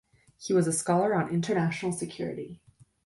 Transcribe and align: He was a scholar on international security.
He 0.39 0.51
was 0.51 0.65
a 0.65 0.73
scholar 0.73 1.13
on 1.13 1.29
international 1.29 1.91
security. 1.91 2.59